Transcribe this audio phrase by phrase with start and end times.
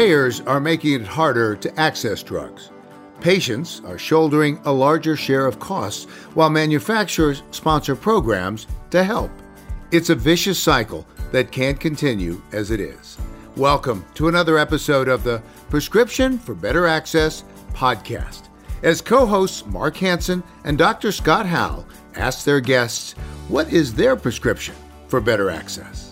[0.00, 2.70] Payers are making it harder to access drugs.
[3.20, 9.30] Patients are shouldering a larger share of costs while manufacturers sponsor programs to help.
[9.90, 13.18] It's a vicious cycle that can't continue as it is.
[13.58, 17.44] Welcome to another episode of the Prescription for Better Access
[17.74, 18.48] podcast.
[18.82, 21.12] As co hosts Mark Hansen and Dr.
[21.12, 23.12] Scott Howell ask their guests,
[23.48, 24.74] what is their prescription
[25.08, 26.09] for better access?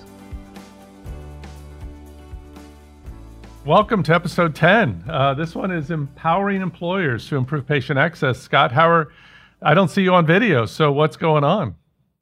[3.68, 5.04] Welcome to episode 10.
[5.06, 8.40] Uh, this one is empowering employers to improve patient access.
[8.40, 9.12] Scott, how are,
[9.60, 11.74] I don't see you on video, so what's going on?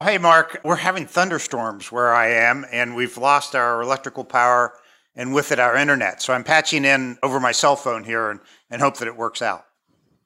[0.02, 4.72] Hey, Mark, we're having thunderstorms where I am, and we've lost our electrical power
[5.14, 6.20] and with it, our internet.
[6.20, 9.41] So I'm patching in over my cell phone here and, and hope that it works
[9.41, 9.66] out.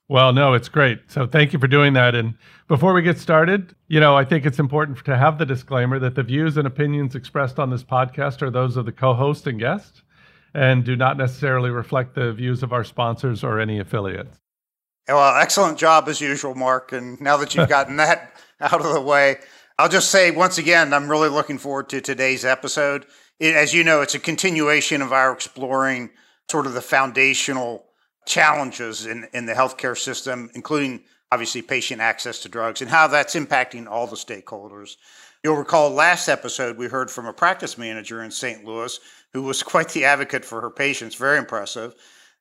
[0.08, 1.00] Well, no, it's great.
[1.08, 2.14] So thank you for doing that.
[2.14, 2.32] And
[2.66, 6.14] before we get started, you know, I think it's important to have the disclaimer that
[6.14, 9.60] the views and opinions expressed on this podcast are those of the co host and
[9.60, 10.00] guest
[10.54, 14.38] and do not necessarily reflect the views of our sponsors or any affiliates.
[15.08, 16.92] Well, excellent job as usual, Mark.
[16.92, 19.36] And now that you've gotten that out of the way,
[19.78, 23.06] I'll just say once again, I'm really looking forward to today's episode.
[23.38, 26.10] It, as you know, it's a continuation of our exploring
[26.50, 27.86] sort of the foundational
[28.26, 33.34] challenges in, in the healthcare system, including obviously patient access to drugs and how that's
[33.34, 34.96] impacting all the stakeholders.
[35.42, 38.64] You'll recall last episode we heard from a practice manager in St.
[38.64, 38.98] Louis
[39.32, 41.94] who was quite the advocate for her patients, very impressive.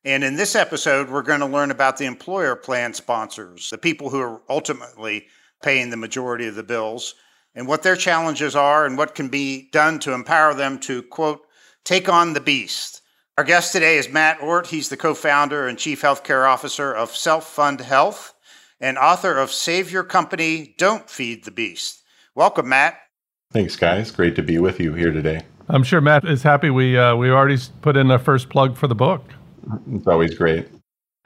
[0.06, 4.10] And in this episode, we're going to learn about the employer plan sponsors, the people
[4.10, 5.28] who are ultimately
[5.62, 7.16] paying the majority of the bills,
[7.54, 11.42] and what their challenges are and what can be done to empower them to, quote,
[11.84, 13.00] take on the beast
[13.40, 14.68] our guest today is Matt Ohrt.
[14.68, 18.34] He's the co founder and chief healthcare officer of Self Fund Health
[18.82, 22.04] and author of Save Your Company, Don't Feed the Beast.
[22.36, 23.00] Welcome, Matt.
[23.54, 24.12] Thanks, guys.
[24.12, 25.44] Great to be with you here today.
[25.70, 28.88] I'm sure Matt is happy we uh, we already put in a first plug for
[28.88, 29.24] the book.
[29.92, 30.68] It's always great.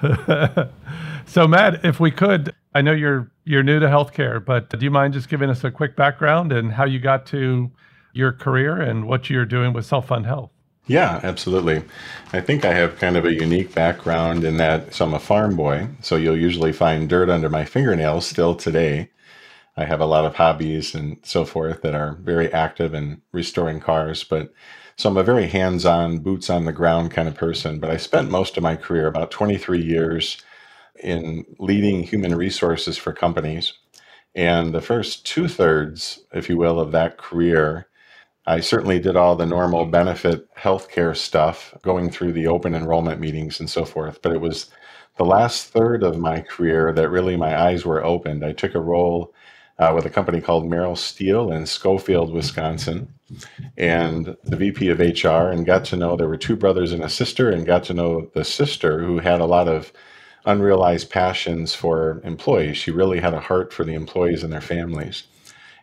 [1.26, 4.92] so, Matt, if we could, I know you're you're new to healthcare, but do you
[4.92, 7.72] mind just giving us a quick background and how you got to
[8.12, 10.52] your career and what you're doing with Self Fund Health?
[10.88, 11.82] Yeah, absolutely.
[12.34, 15.56] I think I have kind of a unique background in that so I'm a farm
[15.56, 19.10] boy, so you'll usually find dirt under my fingernails still today.
[19.78, 23.80] I have a lot of hobbies and so forth that are very active in restoring
[23.80, 24.54] cars, but
[24.98, 28.30] so I'm a very hands-on, boots on the ground kind of person, but I spent
[28.30, 30.38] most of my career, about 23 years,
[31.02, 33.74] in leading human resources for companies.
[34.36, 37.88] And the first two thirds, if you will, of that career
[38.46, 43.60] I certainly did all the normal benefit healthcare stuff, going through the open enrollment meetings
[43.60, 44.22] and so forth.
[44.22, 44.70] But it was
[45.18, 48.44] the last third of my career that really my eyes were opened.
[48.44, 49.34] I took a role
[49.80, 53.14] uh, with a company called Merrill Steel in Schofield, Wisconsin,
[53.78, 57.10] and the VP of HR, and got to know there were two brothers and a
[57.10, 59.92] sister, and got to know the sister who had a lot of
[60.46, 62.78] unrealized passions for employees.
[62.78, 65.24] She really had a heart for the employees and their families.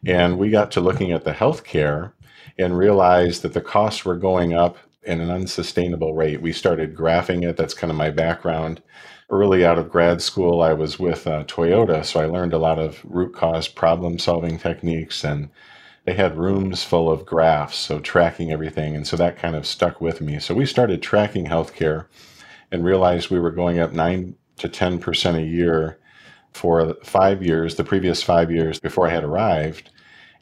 [0.06, 2.12] And we got to looking at the healthcare
[2.58, 6.42] and realized that the costs were going up in an unsustainable rate.
[6.42, 7.56] We started graphing it.
[7.56, 8.82] That's kind of my background.
[9.30, 12.80] Early out of grad school, I was with uh, Toyota, so I learned a lot
[12.80, 15.50] of root cause problem solving techniques, and
[16.04, 18.96] they had rooms full of graphs, so tracking everything.
[18.96, 20.40] And so that kind of stuck with me.
[20.40, 22.06] So we started tracking healthcare
[22.72, 25.98] and realized we were going up 9 to 10% a year
[26.52, 29.90] for five years, the previous five years before I had arrived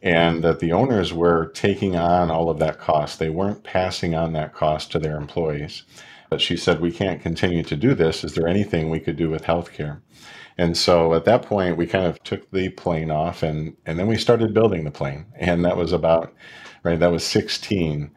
[0.03, 3.19] and that the owners were taking on all of that cost.
[3.19, 5.83] They weren't passing on that cost to their employees.
[6.31, 8.25] But she said, We can't continue to do this.
[8.25, 10.01] Is there anything we could do with healthcare?
[10.59, 14.09] And so at that point, we kind of took the plane off and, and then
[14.09, 15.27] we started building the plane.
[15.37, 16.35] And that was about,
[16.83, 18.11] right, that was 16.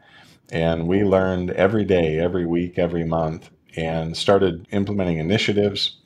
[0.50, 5.98] And we learned every day, every week, every month, and started implementing initiatives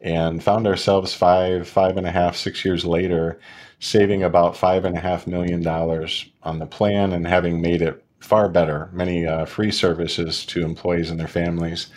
[0.00, 3.38] and found ourselves five, five and a half, six years later
[3.78, 8.04] saving about five and a half million dollars on the plan and having made it
[8.20, 11.88] far better, many uh, free services to employees and their families.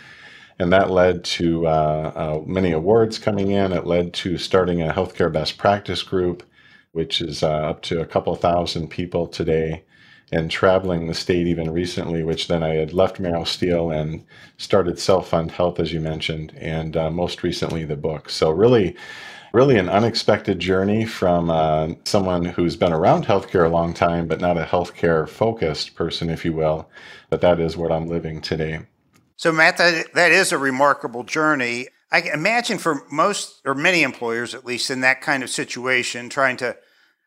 [0.58, 3.72] And that led to uh, uh, many awards coming in.
[3.72, 6.42] It led to starting a healthcare best practice group,
[6.92, 9.84] which is uh, up to a couple thousand people today,
[10.32, 14.24] and traveling the state even recently, which then I had left Merrill Steel and
[14.58, 18.28] started Self Fund Health, as you mentioned, and uh, most recently the book.
[18.28, 18.96] So, really,
[19.52, 24.40] really an unexpected journey from uh, someone who's been around healthcare a long time, but
[24.40, 26.88] not a healthcare focused person, if you will.
[27.28, 28.80] But that is what I'm living today.
[29.36, 31.88] So, Matt, that, that is a remarkable journey.
[32.12, 36.56] I imagine for most or many employers, at least in that kind of situation, trying
[36.58, 36.76] to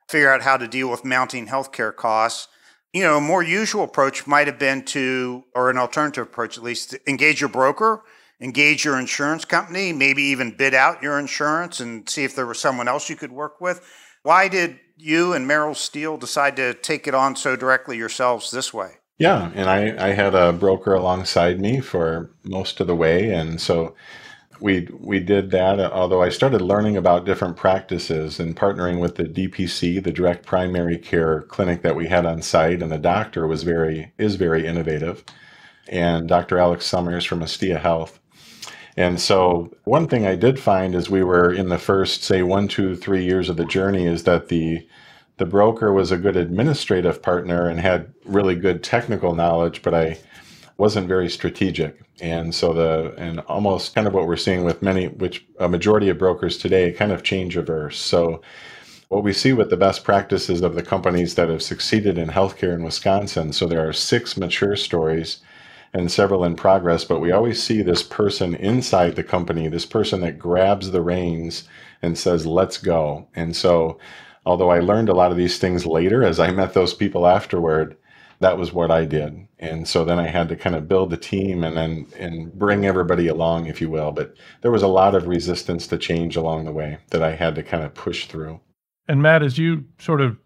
[0.09, 2.47] figure out how to deal with mounting healthcare costs.
[2.91, 6.63] You know, a more usual approach might have been to, or an alternative approach at
[6.63, 8.03] least, engage your broker,
[8.43, 12.59] engage your insurance company, maybe even bid out your insurance and see if there was
[12.59, 13.81] someone else you could work with.
[14.23, 18.73] Why did you and Merrill Steel decide to take it on so directly yourselves this
[18.73, 18.91] way?
[19.17, 23.61] Yeah, and I, I had a broker alongside me for most of the way, and
[23.61, 23.95] so
[24.59, 25.79] we we did that.
[25.79, 30.97] Although I started learning about different practices and partnering with the DPC, the direct primary
[30.97, 35.23] care clinic that we had on site, and the doctor was very is very innovative,
[35.87, 36.57] and Dr.
[36.57, 38.19] Alex Summers from Astia Health.
[38.95, 42.67] And so, one thing I did find as we were in the first, say, one,
[42.67, 44.87] two, three years of the journey is that the
[45.37, 50.19] the broker was a good administrative partner and had really good technical knowledge, but I
[50.77, 52.03] wasn't very strategic.
[52.21, 56.09] And so the and almost kind of what we're seeing with many, which a majority
[56.09, 57.99] of brokers today, kind of change averse.
[57.99, 58.41] So
[59.09, 62.73] what we see with the best practices of the companies that have succeeded in healthcare
[62.73, 63.53] in Wisconsin.
[63.53, 65.41] So there are six mature stories
[65.93, 70.21] and several in progress, but we always see this person inside the company, this person
[70.21, 71.65] that grabs the reins
[72.01, 73.27] and says, let's go.
[73.35, 73.99] And so
[74.45, 77.95] although I learned a lot of these things later as I met those people afterward,
[78.39, 79.47] that was what I did.
[79.59, 82.85] And so then I had to kind of build the team and then and bring
[82.85, 84.11] everybody along, if you will.
[84.11, 87.55] But there was a lot of resistance to change along the way that I had
[87.55, 88.59] to kind of push through.
[89.07, 90.37] And Matt, as you sort of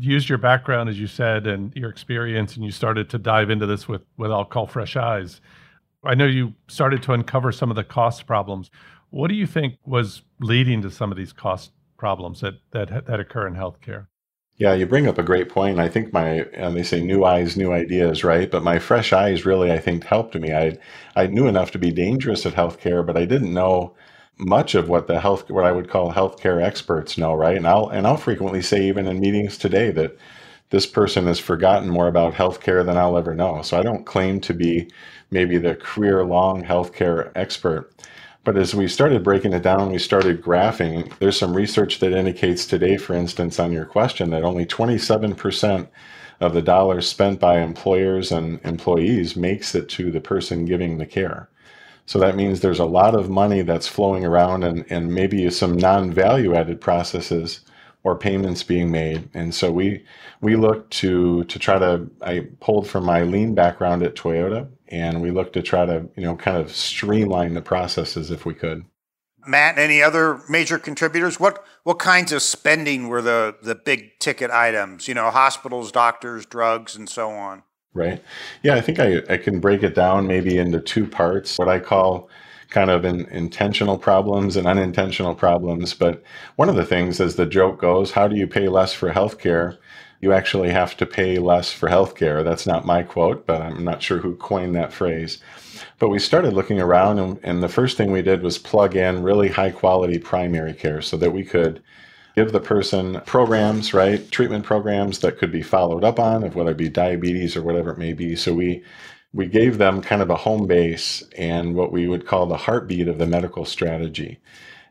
[0.00, 3.66] used your background, as you said, and your experience, and you started to dive into
[3.66, 5.40] this with what I'll call fresh eyes.
[6.04, 8.70] I know you started to uncover some of the cost problems.
[9.10, 13.20] What do you think was leading to some of these cost problems that that that
[13.20, 14.06] occur in healthcare.
[14.56, 15.78] Yeah, you bring up a great point.
[15.78, 18.50] I think my and they say new eyes, new ideas, right?
[18.50, 20.52] But my fresh eyes really, I think, helped me.
[20.52, 20.78] I
[21.14, 23.94] I knew enough to be dangerous at healthcare, but I didn't know
[24.38, 27.56] much of what the health what I would call healthcare experts know, right?
[27.56, 30.16] And I'll and I'll frequently say even in meetings today that
[30.70, 33.62] this person has forgotten more about healthcare than I'll ever know.
[33.62, 34.90] So I don't claim to be
[35.30, 37.92] maybe the career long healthcare expert.
[38.44, 41.12] But as we started breaking it down, we started graphing.
[41.18, 45.88] There's some research that indicates today, for instance, on your question, that only 27%
[46.40, 51.06] of the dollars spent by employers and employees makes it to the person giving the
[51.06, 51.48] care.
[52.06, 55.76] So that means there's a lot of money that's flowing around and, and maybe some
[55.76, 57.60] non-value added processes
[58.04, 59.28] or payments being made.
[59.34, 60.04] And so we
[60.40, 65.20] we look to to try to I pulled from my lean background at Toyota and
[65.20, 68.84] we look to try to you know kind of streamline the processes if we could.
[69.44, 71.40] Matt, any other major contributors?
[71.40, 75.08] What what kinds of spending were the the big ticket items?
[75.08, 77.64] You know, hospitals, doctors, drugs, and so on.
[77.96, 78.22] Right.
[78.62, 81.58] Yeah, I think I, I can break it down maybe into two parts.
[81.58, 82.28] What I call
[82.68, 85.94] kind of in, intentional problems and unintentional problems.
[85.94, 86.22] But
[86.56, 89.78] one of the things, as the joke goes, how do you pay less for healthcare?
[90.20, 92.42] you actually have to pay less for healthcare.
[92.42, 95.38] That's not my quote, but I'm not sure who coined that phrase.
[95.98, 99.22] But we started looking around, and, and the first thing we did was plug in
[99.22, 101.82] really high quality primary care so that we could
[102.36, 104.30] give the person programs, right?
[104.30, 107.90] Treatment programs that could be followed up on, of whether it be diabetes or whatever
[107.90, 108.36] it may be.
[108.36, 108.84] So we
[109.32, 113.08] we gave them kind of a home base and what we would call the heartbeat
[113.08, 114.38] of the medical strategy.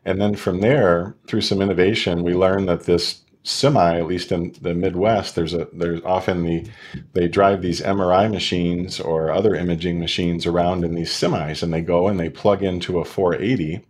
[0.04, 4.54] And then from there, through some innovation, we learned that this semi, at least in
[4.60, 6.64] the Midwest, there's a there's often the
[7.12, 11.80] they drive these MRI machines or other imaging machines around in these semis, and they
[11.80, 13.84] go and they plug into a 480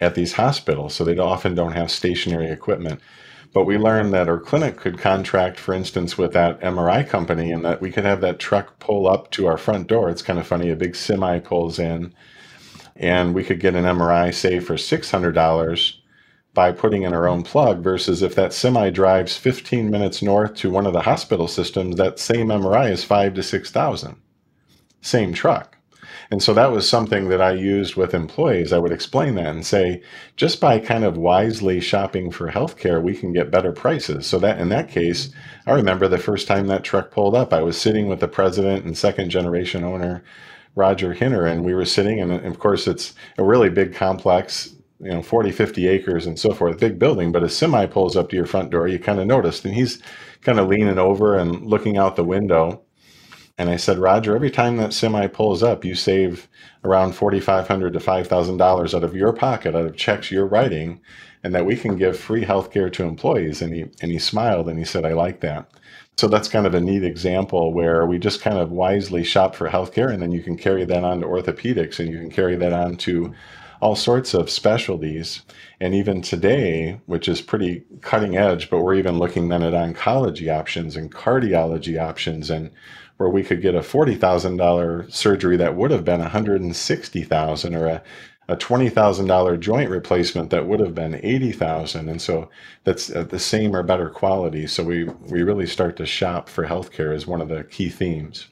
[0.00, 0.94] at these hospitals.
[0.94, 3.00] So they often don't have stationary equipment.
[3.52, 7.64] But we learned that our clinic could contract, for instance, with that MRI company, and
[7.64, 10.10] that we could have that truck pull up to our front door.
[10.10, 10.70] It's kind of funny.
[10.70, 12.12] A big semi pulls in,
[12.96, 16.02] and we could get an MRI, say, for six hundred dollars
[16.56, 20.70] by putting in our own plug versus if that semi drives 15 minutes north to
[20.70, 24.16] one of the hospital systems, that same MRI is five to 6,000.
[25.02, 25.75] Same truck.
[26.30, 28.72] And so that was something that I used with employees.
[28.72, 30.02] I would explain that and say,
[30.36, 34.26] just by kind of wisely shopping for healthcare, we can get better prices.
[34.26, 35.30] So that in that case,
[35.66, 38.84] I remember the first time that truck pulled up, I was sitting with the president
[38.84, 40.24] and second generation owner,
[40.74, 45.10] Roger Hinner, and we were sitting, and of course, it's a really big complex you
[45.10, 48.36] know 40 50 acres and so forth big building but a semi pulls up to
[48.36, 50.00] your front door you kind of noticed and he's
[50.40, 52.82] kind of leaning over and looking out the window
[53.58, 56.48] and i said roger every time that semi pulls up you save
[56.84, 61.00] around 4,500 to $5000 out of your pocket out of checks you're writing
[61.42, 64.68] and that we can give free health care to employees and he and he smiled
[64.68, 65.70] and he said i like that
[66.16, 69.68] so that's kind of a neat example where we just kind of wisely shop for
[69.68, 72.72] healthcare and then you can carry that on to orthopedics and you can carry that
[72.72, 73.34] on to
[73.80, 75.42] all sorts of specialties.
[75.80, 80.52] And even today, which is pretty cutting edge, but we're even looking then at oncology
[80.52, 82.70] options and cardiology options and
[83.16, 88.02] where we could get a $40,000 surgery that would have been 160,000 or a
[88.48, 92.48] a $20,000 joint replacement that would have been 80,000 and so
[92.84, 94.66] that's at the same or better quality.
[94.66, 98.46] So we we really start to shop for healthcare as one of the key themes.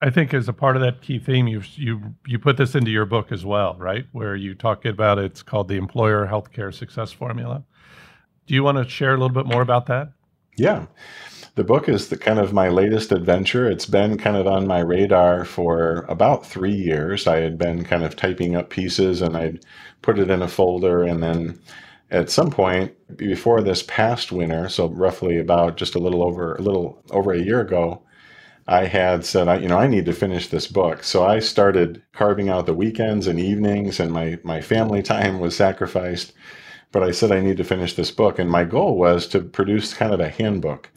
[0.00, 2.90] I think as a part of that key theme you you you put this into
[2.90, 4.06] your book as well right?
[4.12, 7.64] Where you talk about it's called the employer healthcare success formula.
[8.46, 10.12] Do you want to share a little bit more about that
[10.58, 10.86] yeah
[11.56, 13.68] the book is the kind of my latest adventure.
[13.70, 17.26] It's been kind of on my radar for about three years.
[17.26, 19.60] I had been kind of typing up pieces and I'd
[20.02, 21.02] put it in a folder.
[21.04, 21.60] And then
[22.10, 26.62] at some point before this past winter, so roughly about just a little over a
[26.62, 28.02] little over a year ago,
[28.68, 31.04] I had said, I, you know, I need to finish this book.
[31.04, 35.56] So I started carving out the weekends and evenings, and my my family time was
[35.56, 36.32] sacrificed.
[36.92, 39.94] But I said I need to finish this book, and my goal was to produce
[39.94, 40.90] kind of a handbook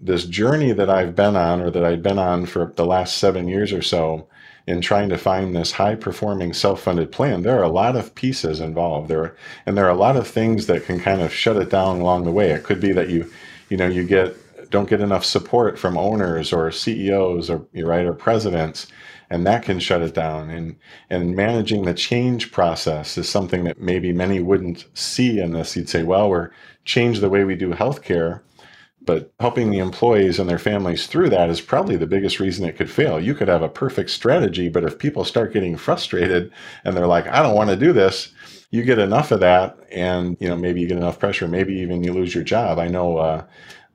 [0.00, 3.48] this journey that I've been on, or that I've been on for the last seven
[3.48, 4.26] years or so,
[4.66, 8.14] in trying to find this high performing self funded plan, there are a lot of
[8.14, 9.08] pieces involved.
[9.08, 12.00] There, and there are a lot of things that can kind of shut it down
[12.00, 12.50] along the way.
[12.50, 13.30] It could be that you,
[13.68, 14.36] you know, you get
[14.70, 18.86] don't get enough support from owners or CEOs or right or presidents,
[19.30, 20.50] and that can shut it down.
[20.50, 20.76] And
[21.08, 25.76] and managing the change process is something that maybe many wouldn't see this.
[25.76, 26.50] You'd say, well, we're
[26.84, 28.40] change the way we do healthcare
[29.02, 32.76] but helping the employees and their families through that is probably the biggest reason it
[32.76, 33.18] could fail.
[33.18, 36.52] You could have a perfect strategy, but if people start getting frustrated
[36.84, 38.32] and they're like, I don't want to do this,
[38.70, 42.04] you get enough of that and you know maybe you get enough pressure maybe even
[42.04, 43.44] you lose your job i know uh,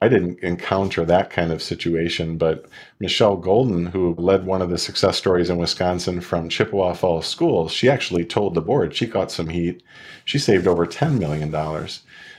[0.02, 2.66] i didn't encounter that kind of situation but
[3.00, 7.72] michelle golden who led one of the success stories in wisconsin from chippewa falls schools
[7.72, 9.82] she actually told the board she got some heat
[10.26, 11.52] she saved over $10 million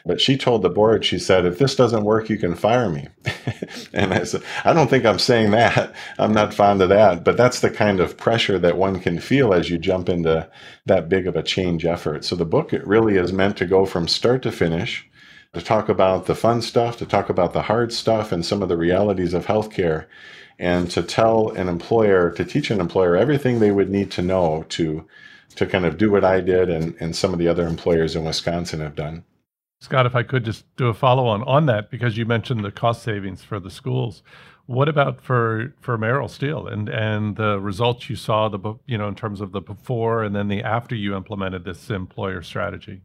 [0.06, 3.08] but she told the board, she said, if this doesn't work, you can fire me.
[3.92, 5.92] and I said, I don't think I'm saying that.
[6.20, 7.24] I'm not fond of that.
[7.24, 10.48] But that's the kind of pressure that one can feel as you jump into
[10.86, 12.24] that big of a change effort.
[12.24, 15.04] So the book it really is meant to go from start to finish,
[15.56, 18.68] to talk about the fun stuff, to talk about the hard stuff and some of
[18.68, 20.04] the realities of healthcare,
[20.58, 24.66] and to tell an employer, to teach an employer everything they would need to know
[24.68, 25.06] to
[25.54, 28.26] to kind of do what I did and, and some of the other employers in
[28.26, 29.24] Wisconsin have done.
[29.80, 32.70] Scott, if I could just do a follow on on that, because you mentioned the
[32.70, 34.22] cost savings for the schools.
[34.66, 39.08] What about for for Merrill Steel and and the results you saw the you know
[39.08, 43.00] in terms of the before and then the after you implemented this employer strategy?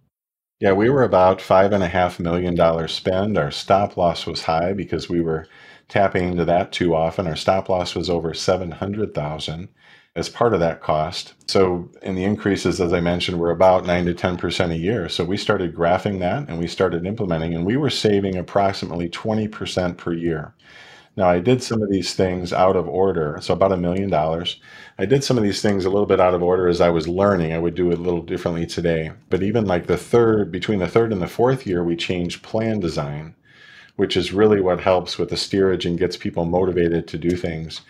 [0.62, 3.38] Yeah, we were about five and a half million dollar spend.
[3.38, 5.46] Our stop loss was high because we were
[5.90, 7.28] tapping into that too often.
[7.28, 9.68] Our stop loss was over seven hundred thousand
[10.16, 11.34] as part of that cost.
[11.50, 15.08] So, in the increases, as I mentioned, were about 9 to 10% a year.
[15.10, 19.98] So, we started graphing that and we started implementing, and we were saving approximately 20%
[19.98, 20.54] per year.
[21.18, 24.60] Now, I did some of these things out of order, so about a million dollars.
[24.98, 27.08] I did some of these things a little bit out of order as I was
[27.08, 27.54] learning.
[27.54, 29.12] I would do it a little differently today.
[29.30, 32.80] But even like the third, between the third and the fourth year, we changed plan
[32.80, 33.36] design,
[34.02, 37.82] which is really what helps with the steerage and gets people motivated to do things.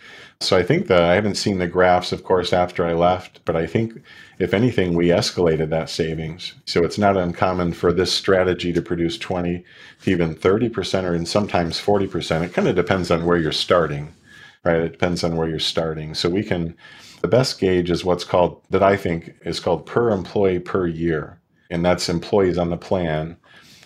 [0.41, 3.55] So I think that I haven't seen the graphs, of course, after I left, but
[3.55, 3.93] I think
[4.37, 6.53] if anything, we escalated that savings.
[6.65, 9.63] So it's not uncommon for this strategy to produce 20
[10.01, 12.43] to even 30% or in sometimes 40%.
[12.43, 14.13] It kind of depends on where you're starting,
[14.65, 14.81] right?
[14.81, 16.13] It depends on where you're starting.
[16.13, 16.75] So we can,
[17.21, 21.39] the best gauge is what's called, that I think is called per employee per year.
[21.69, 23.37] And that's employees on the plan.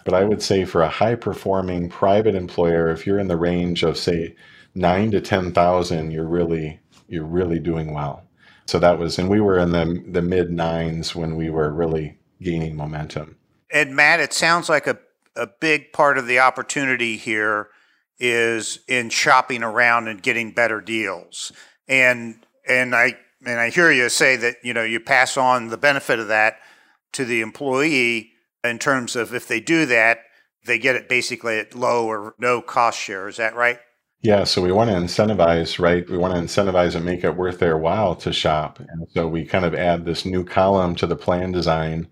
[0.05, 3.83] But I would say for a high performing private employer, if you're in the range
[3.83, 4.35] of, say,
[4.75, 8.23] nine to ten thousand, you're really you're really doing well.
[8.67, 12.17] So that was, and we were in the the mid nines when we were really
[12.41, 13.35] gaining momentum.
[13.71, 14.99] And Matt, it sounds like a
[15.35, 17.69] a big part of the opportunity here
[18.19, 21.51] is in shopping around and getting better deals.
[21.87, 25.77] And and I and I hear you say that you know you pass on the
[25.77, 26.59] benefit of that
[27.13, 28.31] to the employee
[28.65, 30.19] in terms of if they do that,
[30.65, 33.27] they get it basically at low or no cost share.
[33.27, 33.79] Is that right?
[34.21, 36.09] Yeah, so we want to incentivize, right?
[36.09, 38.79] We want to incentivize and make it worth their while to shop.
[38.79, 42.07] And so we kind of add this new column to the plan design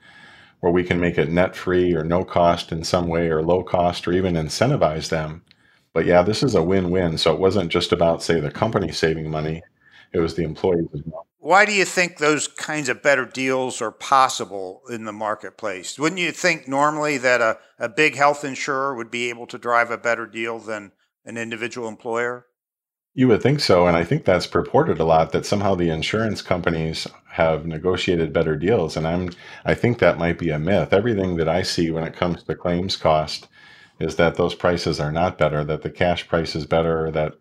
[0.59, 3.63] where we can make it net free or no cost in some way or low
[3.63, 5.43] cost or even incentivize them.
[5.91, 7.17] But yeah, this is a win win.
[7.17, 9.61] So it wasn't just about, say, the company saving money,
[10.13, 11.25] it was the employees as well.
[11.43, 15.99] Why do you think those kinds of better deals are possible in the marketplace?
[15.99, 19.91] Wouldn't you think normally that a, a big health insurer would be able to drive
[19.91, 20.93] a better deal than
[21.25, 22.45] an individual employer?
[23.13, 23.87] You would think so.
[23.87, 28.55] And I think that's purported a lot that somehow the insurance companies have negotiated better
[28.55, 28.95] deals.
[28.95, 29.31] And I'm
[29.65, 30.93] I think that might be a myth.
[30.93, 33.49] Everything that I see when it comes to claims cost
[33.99, 37.33] is that those prices are not better, that the cash price is better, that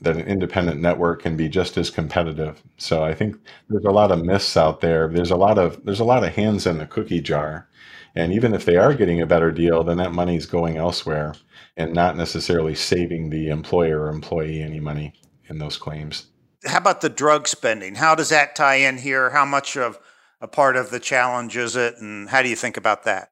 [0.00, 2.62] that an independent network can be just as competitive.
[2.78, 3.36] So I think
[3.68, 5.08] there's a lot of myths out there.
[5.08, 7.68] There's a lot of there's a lot of hands in the cookie jar.
[8.14, 11.34] And even if they are getting a better deal, then that money's going elsewhere
[11.76, 15.14] and not necessarily saving the employer or employee any money
[15.48, 16.26] in those claims.
[16.64, 17.94] How about the drug spending?
[17.94, 19.30] How does that tie in here?
[19.30, 19.98] How much of
[20.40, 21.96] a part of the challenge is it?
[21.98, 23.30] And how do you think about that?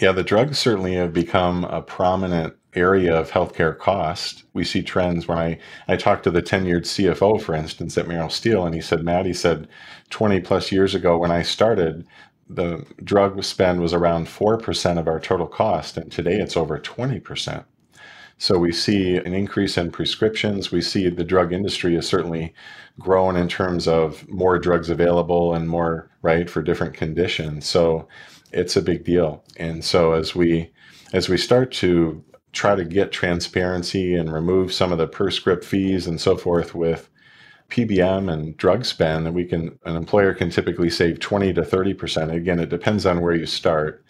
[0.00, 4.44] Yeah, the drugs certainly have become a prominent area of healthcare cost.
[4.52, 8.30] We see trends when I, I talked to the tenured CFO, for instance, at Merrill
[8.30, 9.68] Steel, and he said, Matt, he said,
[10.10, 12.06] 20 plus years ago when I started,
[12.48, 17.64] the drug spend was around 4% of our total cost, and today it's over 20%.
[18.36, 20.72] So we see an increase in prescriptions.
[20.72, 22.52] We see the drug industry has certainly
[22.98, 27.66] grown in terms of more drugs available and more, right, for different conditions.
[27.66, 28.08] So
[28.52, 29.44] it's a big deal.
[29.56, 30.70] And so as we
[31.12, 32.24] as we start to
[32.54, 36.74] try to get transparency and remove some of the per script fees and so forth
[36.74, 37.10] with
[37.68, 41.94] PBM and drug spend, that we can an employer can typically save 20 to 30
[41.94, 42.30] percent.
[42.30, 44.04] Again, it depends on where you start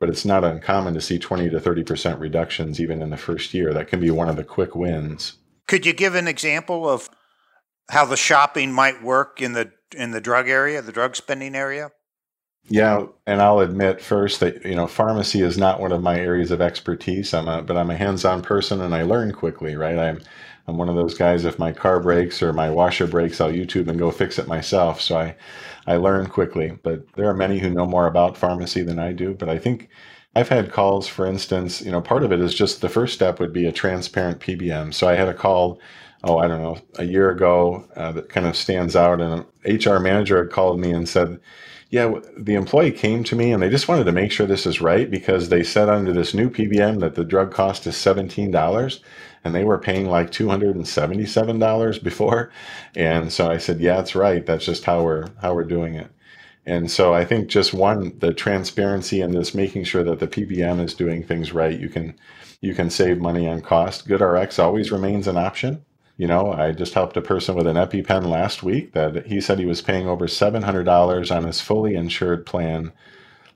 [0.00, 3.72] but it's not uncommon to see 20 to 30% reductions even in the first year.
[3.72, 5.34] That can be one of the quick wins.
[5.68, 7.08] Could you give an example of
[7.90, 11.90] how the shopping might work in the in the drug area, the drug spending area?
[12.68, 16.50] Yeah, and I'll admit first that you know pharmacy is not one of my areas
[16.50, 17.34] of expertise.
[17.34, 19.98] I'm a but I'm a hands-on person and I learn quickly, right?
[19.98, 20.20] I'm
[20.68, 23.88] I'm one of those guys if my car breaks or my washer breaks, I'll YouTube
[23.88, 25.00] and go fix it myself.
[25.00, 25.36] So I
[25.86, 29.34] I learn quickly, but there are many who know more about pharmacy than I do.
[29.34, 29.88] But I think
[30.36, 33.40] I've had calls, for instance, you know, part of it is just the first step
[33.40, 34.92] would be a transparent PBM.
[34.92, 35.80] So I had a call,
[36.22, 39.20] oh, I don't know, a year ago uh, that kind of stands out.
[39.20, 41.40] And an HR manager had called me and said,
[41.90, 44.80] yeah, the employee came to me and they just wanted to make sure this is
[44.80, 49.00] right because they said under this new PBM that the drug cost is $17
[49.42, 52.52] and they were paying like $277 before.
[52.94, 54.46] And so I said, yeah, that's right.
[54.46, 56.10] That's just how we're how we're doing it.
[56.64, 60.80] And so I think just one, the transparency and this making sure that the PBM
[60.84, 62.14] is doing things right, you can
[62.60, 64.06] you can save money on cost.
[64.06, 65.84] GoodRx always remains an option.
[66.20, 69.58] You know, I just helped a person with an EpiPen last week that he said
[69.58, 72.92] he was paying over $700 on his fully insured plan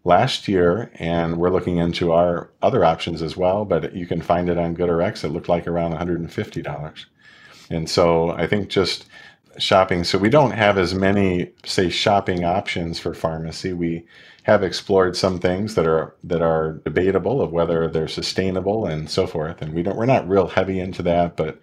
[0.03, 3.67] last year, and we're looking into our other options as well.
[3.67, 5.25] But you can find it on GoodRx.
[5.25, 7.05] It looked like around $150.
[7.69, 9.05] And so I think just
[9.59, 10.03] shopping.
[10.03, 13.75] So we don't have as many, say, shopping options for pharmacy.
[13.75, 14.07] We
[14.45, 19.27] have explored some things that are that are debatable of whether they're sustainable and so
[19.27, 19.61] forth.
[19.61, 21.61] And we don't we're not real heavy into that, but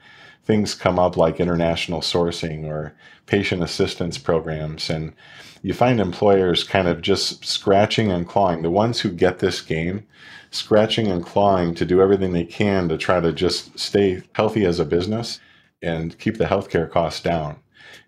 [0.51, 2.93] things come up like international sourcing or
[3.25, 5.13] patient assistance programs and
[5.61, 8.61] you find employers kind of just scratching and clawing.
[8.61, 10.05] The ones who get this game,
[10.49, 14.77] scratching and clawing to do everything they can to try to just stay healthy as
[14.77, 15.39] a business
[15.81, 17.57] and keep the healthcare costs down.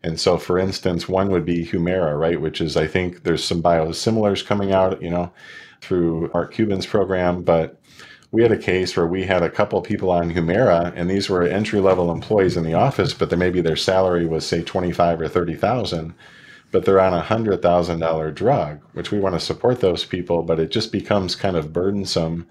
[0.04, 2.42] And so, for instance, one would be Humira, right?
[2.42, 5.32] Which is, I think there's some biosimilars coming out, you know,
[5.80, 7.42] through Mark Cuban's program.
[7.42, 7.80] But
[8.34, 11.44] we had a case where we had a couple people on Humira, and these were
[11.44, 15.30] entry level employees in the office, but maybe their salary was say twenty five or
[15.30, 16.14] thirty thousand
[16.74, 20.42] but they're on a hundred thousand dollar drug, which we want to support those people,
[20.42, 22.48] but it just becomes kind of burdensome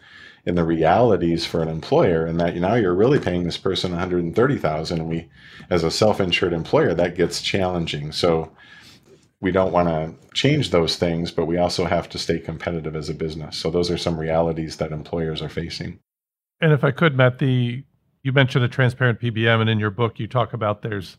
[0.46, 4.98] in the realities for an employer and that now you're really paying this person 130,000
[4.98, 5.28] and we
[5.70, 8.12] as a self-insured employer that gets challenging.
[8.12, 8.50] So
[9.42, 13.08] we don't want to change those things, but we also have to stay competitive as
[13.08, 13.58] a business.
[13.58, 15.98] So those are some realities that employers are facing.
[16.60, 17.84] And if I could, Matt, the
[18.22, 21.18] you mentioned a transparent PBM, and in your book you talk about there's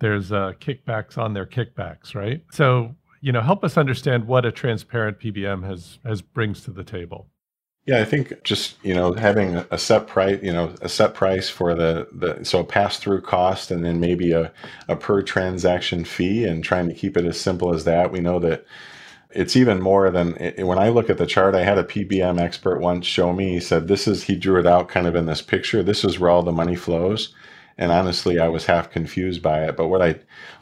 [0.00, 2.42] there's uh, kickbacks on their kickbacks, right?
[2.50, 6.84] So you know, help us understand what a transparent PBM has has brings to the
[6.84, 7.28] table.
[7.90, 11.48] Yeah, I think just you know having a set price, you know, a set price
[11.48, 14.52] for the the so pass through cost, and then maybe a
[14.88, 18.12] a per transaction fee, and trying to keep it as simple as that.
[18.12, 18.64] We know that
[19.32, 21.54] it's even more than when I look at the chart.
[21.56, 23.54] I had a PBM expert once show me.
[23.54, 25.82] He said this is he drew it out kind of in this picture.
[25.82, 27.34] This is where all the money flows
[27.78, 30.14] and honestly i was half confused by it but what i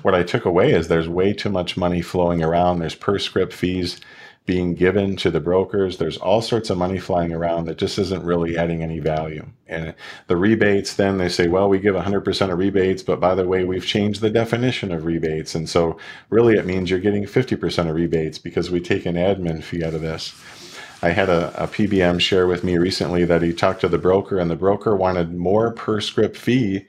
[0.03, 3.53] what i took away is there's way too much money flowing around there's per script
[3.53, 4.01] fees
[4.49, 5.99] being given to the brokers.
[5.99, 9.47] There's all sorts of money flying around that just isn't really adding any value.
[9.67, 9.95] And
[10.27, 13.65] the rebates then they say well we give 100% of rebates but by the way
[13.65, 15.55] we've changed the definition of rebates.
[15.55, 15.99] And so
[16.31, 19.93] really it means you're getting 50% of rebates because we take an admin fee out
[19.93, 20.35] of this.
[21.03, 24.39] I had a, a, PBM share with me recently that he talked to the broker,
[24.41, 26.87] and the broker wanted more per script fee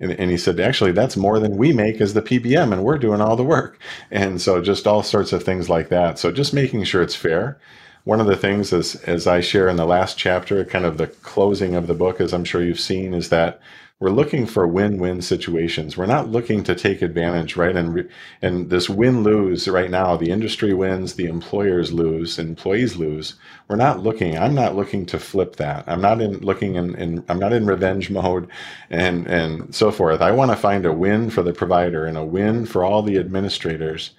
[0.00, 2.98] And, and, he said, actually, that's more than we make as the PBM, and we're
[2.98, 3.80] doing all the work.
[4.12, 6.18] And so, just all sorts of things like that.
[6.20, 7.58] So, just making sure it's fair.
[8.04, 11.08] One of the things, as, as I share in the last chapter, kind of the
[11.08, 13.60] closing of the book, as I'm sure you've seen, is that
[14.00, 15.96] we're looking for win-win situations.
[15.96, 17.74] We're not looking to take advantage, right?
[17.76, 18.08] And
[18.42, 23.34] and this win-lose right now, the industry wins, the employers lose, employees lose.
[23.66, 24.38] We're not looking.
[24.38, 25.82] I'm not looking to flip that.
[25.88, 26.94] I'm not in looking in.
[26.94, 28.48] in I'm not in revenge mode,
[28.88, 30.20] and and so forth.
[30.20, 33.18] I want to find a win for the provider and a win for all the
[33.18, 34.12] administrators,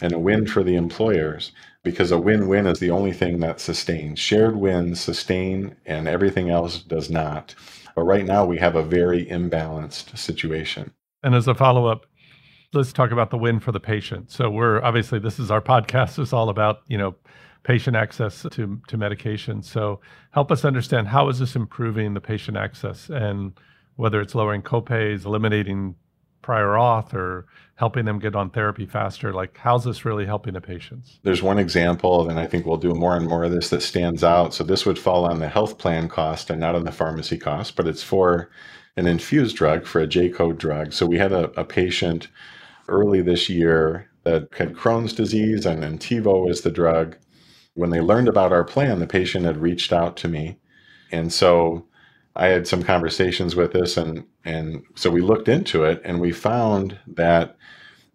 [0.00, 1.50] and a win for the employers
[1.82, 4.18] because a win-win is the only thing that sustains.
[4.18, 7.54] Shared wins sustain, and everything else does not.
[7.94, 10.92] But right now, we have a very imbalanced situation.
[11.22, 12.06] And as a follow up,
[12.72, 14.30] let's talk about the win for the patient.
[14.30, 17.14] So we're obviously this is our podcast is all about you know
[17.62, 19.62] patient access to to medication.
[19.62, 20.00] So
[20.32, 23.52] help us understand how is this improving the patient access and
[23.96, 25.94] whether it's lowering copays, eliminating
[26.42, 29.32] prior auth or helping them get on therapy faster?
[29.32, 31.18] Like, how's this really helping the patients?
[31.22, 34.22] There's one example, and I think we'll do more and more of this that stands
[34.22, 34.54] out.
[34.54, 37.76] So, this would fall on the health plan cost and not on the pharmacy cost,
[37.76, 38.50] but it's for
[38.96, 40.92] an infused drug, for a J code drug.
[40.92, 42.28] So, we had a, a patient
[42.88, 47.16] early this year that had Crohn's disease, and Entyvio is the drug.
[47.74, 50.58] When they learned about our plan, the patient had reached out to me.
[51.10, 51.86] And so
[52.36, 56.32] I had some conversations with this, and and so we looked into it, and we
[56.32, 57.56] found that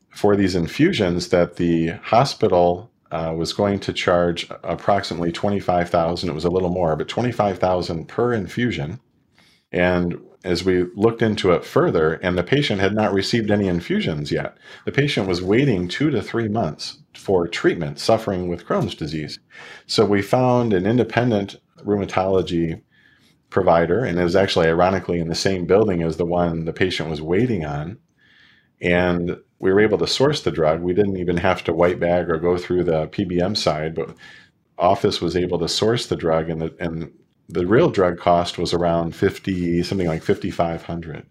[0.09, 6.29] for these infusions, that the hospital uh, was going to charge approximately twenty five thousand.
[6.29, 8.99] It was a little more, but twenty five thousand per infusion.
[9.71, 14.31] And as we looked into it further, and the patient had not received any infusions
[14.31, 19.39] yet, the patient was waiting two to three months for treatment, suffering with Crohn's disease.
[19.85, 22.81] So we found an independent rheumatology
[23.49, 27.09] provider, and it was actually ironically in the same building as the one the patient
[27.09, 27.97] was waiting on.
[28.81, 30.81] And we were able to source the drug.
[30.81, 34.15] We didn't even have to white bag or go through the PBM side, but
[34.77, 37.11] office was able to source the drug, and the and
[37.49, 41.25] the real drug cost was around fifty something like fifty five hundred,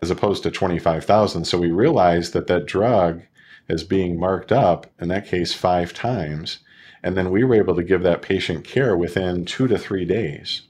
[0.00, 1.46] as opposed to twenty five thousand.
[1.46, 3.22] So we realized that that drug
[3.68, 6.58] is being marked up in that case five times,
[7.02, 10.62] and then we were able to give that patient care within two to three days.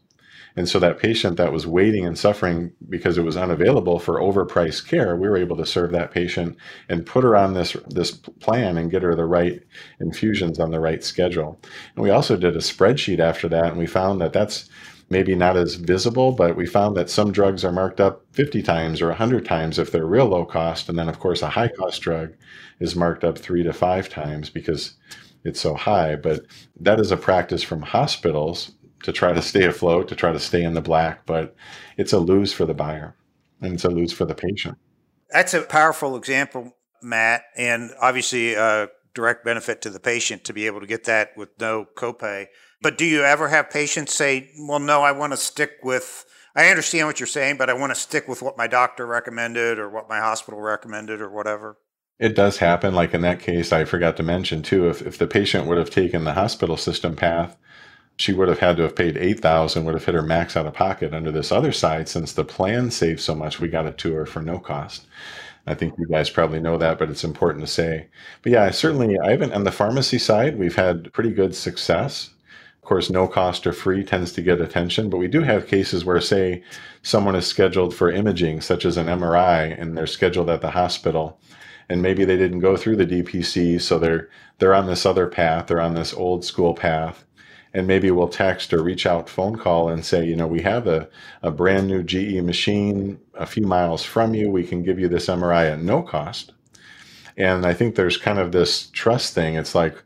[0.58, 4.88] And so that patient that was waiting and suffering because it was unavailable for overpriced
[4.88, 6.56] care, we were able to serve that patient
[6.88, 9.62] and put her on this this plan and get her the right
[10.00, 11.60] infusions on the right schedule.
[11.94, 14.68] And we also did a spreadsheet after that, and we found that that's
[15.10, 19.00] maybe not as visible, but we found that some drugs are marked up 50 times
[19.00, 20.88] or 100 times if they're real low cost.
[20.88, 22.34] And then, of course, a high cost drug
[22.80, 24.94] is marked up three to five times because
[25.44, 26.16] it's so high.
[26.16, 26.46] But
[26.80, 30.62] that is a practice from hospitals to try to stay afloat, to try to stay
[30.62, 31.54] in the black, but
[31.96, 33.14] it's a lose for the buyer
[33.60, 34.76] and it's a lose for the patient.
[35.30, 40.66] That's a powerful example, Matt, and obviously a direct benefit to the patient to be
[40.66, 42.46] able to get that with no copay.
[42.80, 46.68] But do you ever have patients say, well, no, I want to stick with, I
[46.68, 49.90] understand what you're saying, but I want to stick with what my doctor recommended or
[49.90, 51.78] what my hospital recommended or whatever?
[52.18, 52.94] It does happen.
[52.94, 55.90] Like in that case, I forgot to mention too, if, if the patient would have
[55.90, 57.56] taken the hospital system path,
[58.18, 60.74] she would have had to have paid 8000 would have hit her max out of
[60.74, 64.12] pocket under this other side since the plan saved so much we got it to
[64.12, 65.06] her for no cost.
[65.66, 68.08] I think you guys probably know that but it's important to say.
[68.42, 72.30] But yeah certainly i haven't on the pharmacy side we've had pretty good success.
[72.82, 76.04] Of course no cost or free tends to get attention but we do have cases
[76.04, 76.64] where say
[77.02, 81.38] someone is scheduled for imaging such as an mri and they're scheduled at the hospital
[81.88, 84.28] and maybe they didn't go through the dpc so they're
[84.58, 87.24] they're on this other path they're on this old school path
[87.74, 90.86] and maybe we'll text or reach out phone call and say, you know, we have
[90.86, 91.08] a,
[91.42, 94.50] a brand new GE machine a few miles from you.
[94.50, 96.52] We can give you this MRI at no cost.
[97.36, 99.54] And I think there's kind of this trust thing.
[99.54, 100.02] It's like,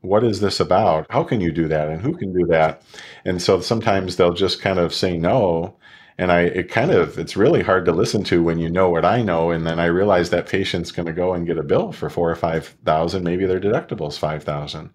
[0.00, 1.06] what is this about?
[1.10, 1.88] How can you do that?
[1.88, 2.82] And who can do that?
[3.24, 5.76] And so sometimes they'll just kind of say no.
[6.18, 9.04] And I, it kind of, it's really hard to listen to when you know what
[9.04, 9.50] I know.
[9.50, 12.30] And then I realize that patient's going to go and get a bill for four
[12.30, 13.22] or 5,000.
[13.22, 14.90] Maybe their deductible is 5,000.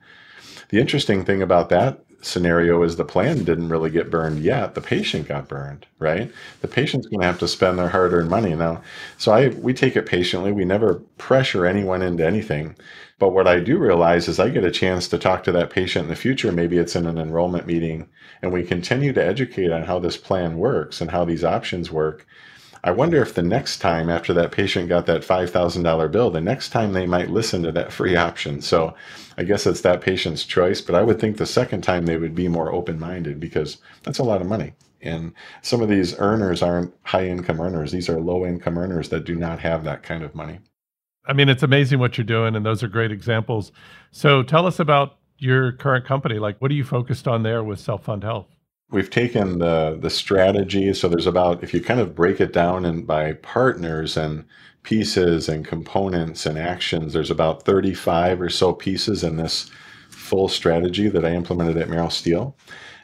[0.69, 4.75] The interesting thing about that scenario is the plan didn't really get burned yet.
[4.75, 6.31] The patient got burned, right?
[6.61, 8.81] The patient's going to have to spend their hard-earned money now.
[9.17, 10.51] So I we take it patiently.
[10.51, 12.75] We never pressure anyone into anything.
[13.19, 16.03] But what I do realize is I get a chance to talk to that patient
[16.03, 16.51] in the future.
[16.51, 18.07] Maybe it's in an enrollment meeting,
[18.41, 22.27] and we continue to educate on how this plan works and how these options work.
[22.83, 26.69] I wonder if the next time after that patient got that $5,000 bill, the next
[26.69, 28.61] time they might listen to that free option.
[28.61, 28.95] So
[29.37, 32.35] I guess it's that patient's choice, but I would think the second time they would
[32.35, 34.73] be more open minded because that's a lot of money.
[35.01, 37.91] And some of these earners aren't high income earners.
[37.91, 40.59] These are low income earners that do not have that kind of money.
[41.25, 43.71] I mean, it's amazing what you're doing, and those are great examples.
[44.11, 46.39] So tell us about your current company.
[46.39, 48.47] Like, what are you focused on there with Self Fund Health?
[48.89, 50.93] We've taken the the strategy.
[50.93, 54.45] So there's about if you kind of break it down and by partners and
[54.83, 59.69] pieces and components and actions, there's about 35 or so pieces in this
[60.09, 62.55] full strategy that I implemented at Merrill Steel.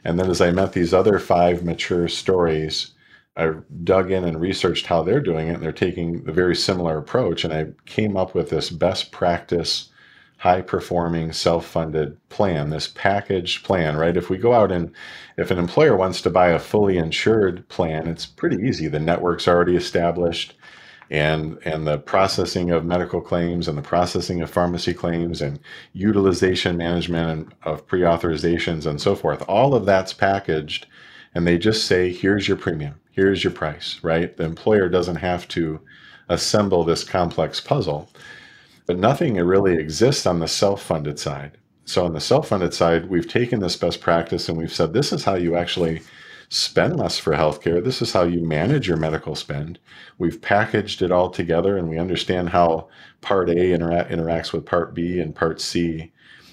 [0.06, 2.91] And then as I met these other five mature stories,
[3.36, 3.52] I
[3.84, 7.43] dug in and researched how they're doing it, and they're taking a very similar approach.
[7.43, 9.89] And I came up with this best practice,
[10.43, 14.17] high performing, self funded plan, this packaged plan, right?
[14.17, 14.91] If we go out and
[15.38, 18.89] if an employer wants to buy a fully insured plan, it's pretty easy.
[18.89, 20.53] The network's already established
[21.10, 25.62] and and the processing of medical claims and the processing of pharmacy claims and
[25.93, 30.88] utilization management and of pre-authorizations and so forth all of that's packaged
[31.36, 35.45] and they just say here's your premium here's your price right the employer doesn't have
[35.45, 35.77] to
[36.29, 38.10] assemble this complex puzzle
[38.86, 43.60] but nothing really exists on the self-funded side so on the self-funded side we've taken
[43.60, 46.02] this best practice and we've said this is how you actually
[46.54, 47.84] spend less for healthcare.
[47.84, 49.80] This is how you manage your medical spend.
[50.19, 52.89] We've packaged it all together and we understand how
[53.22, 56.12] Part A intera- interacts with Part B and Part C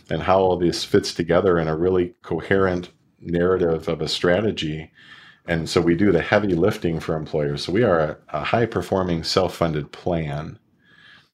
[0.09, 2.91] and how all this fits together in a really coherent
[3.21, 4.91] narrative of a strategy.
[5.47, 7.65] And so we do the heavy lifting for employers.
[7.65, 10.59] So we are a, a high performing self funded plan,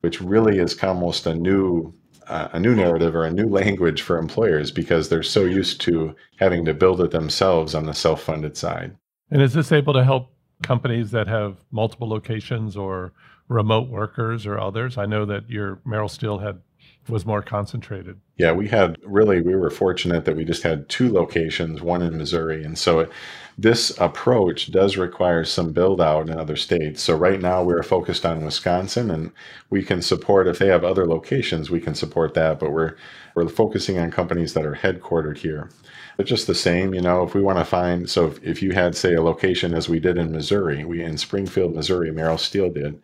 [0.07, 1.93] which really is almost a new
[2.29, 6.15] uh, a new narrative or a new language for employers because they're so used to
[6.37, 8.97] having to build it themselves on the self-funded side.
[9.33, 13.15] And is this able to help companies that have multiple locations or
[13.49, 14.97] remote workers or others?
[14.97, 16.61] I know that your Merrill Steel had
[17.09, 18.21] was more concentrated.
[18.37, 22.17] Yeah, we had really we were fortunate that we just had two locations, one in
[22.17, 23.11] Missouri, and so it,
[23.59, 27.03] this approach does require some build out in other states.
[27.03, 29.33] So right now we're focused on Wisconsin and
[29.71, 32.97] we can support if they have other locations, we can support that, but we're
[33.35, 35.71] we're focusing on companies that are headquartered here.
[36.17, 38.73] But just the same, you know, if we want to find so if, if you
[38.73, 42.71] had say a location as we did in Missouri, we in Springfield, Missouri, Merrill Steel
[42.71, 43.01] did.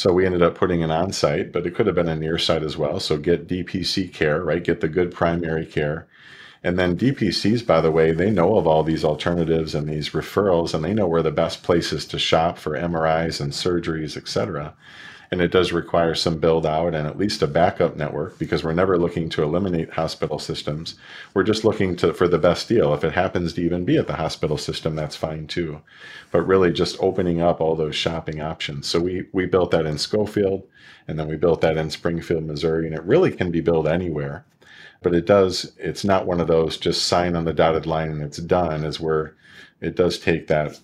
[0.00, 2.38] So we ended up putting an on site, but it could have been a near
[2.38, 3.00] site as well.
[3.00, 4.64] So get DPC care, right?
[4.64, 6.08] Get the good primary care
[6.62, 10.74] and then DPCs, by the way, they know of all these alternatives and these referrals,
[10.74, 14.74] and they know where the best places to shop for MRIs and surgeries, et cetera.
[15.32, 18.72] And it does require some build out and at least a backup network because we're
[18.72, 20.96] never looking to eliminate hospital systems.
[21.34, 22.92] We're just looking to for the best deal.
[22.94, 25.82] If it happens to even be at the hospital system, that's fine too.
[26.32, 28.88] But really just opening up all those shopping options.
[28.88, 30.66] So we we built that in Schofield
[31.06, 34.44] and then we built that in Springfield, Missouri, and it really can be built anywhere
[35.02, 38.22] but it does it's not one of those just sign on the dotted line and
[38.22, 39.34] it's done as where
[39.80, 40.78] it does take that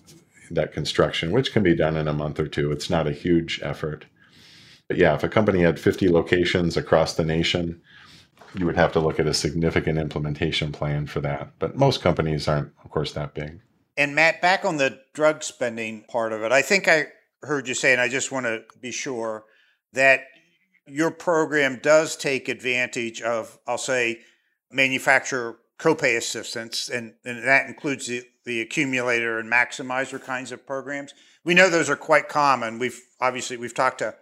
[0.49, 3.59] that construction which can be done in a month or two it's not a huge
[3.63, 4.05] effort
[4.87, 7.81] but yeah if a company had 50 locations across the nation
[8.57, 12.47] you would have to look at a significant implementation plan for that but most companies
[12.47, 13.59] aren't of course that big
[13.97, 17.07] and matt back on the drug spending part of it i think i
[17.43, 19.45] heard you say and i just want to be sure
[19.93, 20.21] that
[20.87, 24.21] your program does take advantage of, I'll say,
[24.71, 31.13] manufacturer copay assistance, and, and that includes the, the accumulator and maximizer kinds of programs.
[31.43, 32.79] We know those are quite common.
[32.79, 34.15] We've obviously we've talked to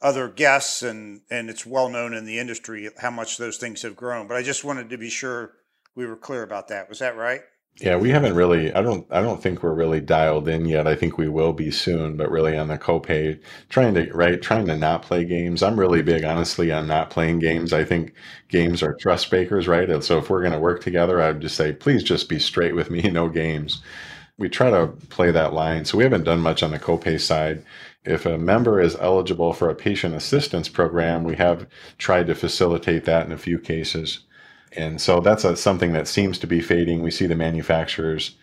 [0.00, 3.96] other guests, and and it's well known in the industry how much those things have
[3.96, 4.28] grown.
[4.28, 5.52] But I just wanted to be sure
[5.94, 6.88] we were clear about that.
[6.88, 7.40] Was that right?
[7.80, 8.72] Yeah, we haven't really.
[8.72, 9.06] I don't.
[9.10, 10.88] I don't think we're really dialed in yet.
[10.88, 14.66] I think we will be soon, but really on the copay, trying to right, trying
[14.66, 15.62] to not play games.
[15.62, 17.72] I'm really big, honestly, on not playing games.
[17.72, 18.14] I think
[18.48, 19.88] games are trust bakers, right?
[19.88, 22.74] And so if we're going to work together, I'd just say, please just be straight
[22.74, 23.80] with me, no games.
[24.38, 25.84] We try to play that line.
[25.84, 27.64] So we haven't done much on the copay side.
[28.04, 31.66] If a member is eligible for a patient assistance program, we have
[31.98, 34.20] tried to facilitate that in a few cases.
[34.72, 37.02] And so that's a, something that seems to be fading.
[37.02, 38.36] We see the manufacturers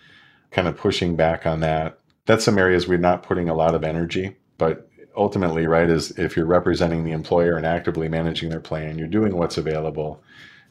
[0.52, 2.00] kind of pushing back on that.
[2.26, 6.36] That's some areas we're not putting a lot of energy, but ultimately, right, is if
[6.36, 10.24] you're representing the employer and actively managing their plan, you're doing what's available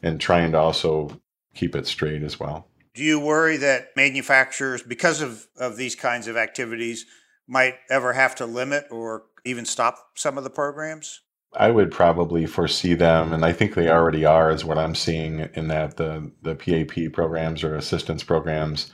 [0.03, 1.09] and trying to also
[1.55, 2.67] keep it straight as well.
[2.95, 7.05] Do you worry that manufacturers, because of, of these kinds of activities,
[7.45, 11.19] might ever have to limit or even stop some of the programs?
[11.57, 15.49] I would probably foresee them, and I think they already are, is what I'm seeing
[15.53, 18.91] in that the the PAP programs or assistance programs,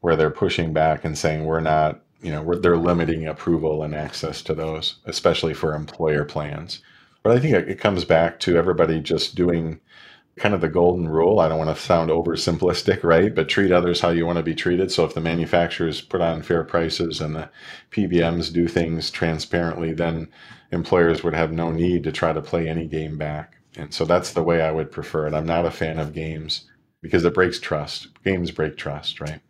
[0.00, 4.42] where they're pushing back and saying we're not, you know, they're limiting approval and access
[4.42, 6.80] to those, especially for employer plans.
[7.22, 9.80] But I think it, it comes back to everybody just doing
[10.38, 11.40] kind of the golden rule.
[11.40, 13.34] I don't want to sound oversimplistic, right?
[13.34, 14.90] But treat others how you want to be treated.
[14.90, 17.50] So if the manufacturers put on fair prices and the
[17.90, 20.28] PBMs do things transparently, then
[20.72, 23.56] employers would have no need to try to play any game back.
[23.76, 25.34] And so that's the way I would prefer it.
[25.34, 26.66] I'm not a fan of games
[27.00, 28.08] because it breaks trust.
[28.24, 29.40] Games break trust, right?